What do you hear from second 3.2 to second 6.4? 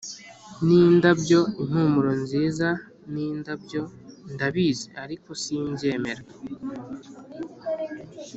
indabyo. ndabizi. ariko simbyemera.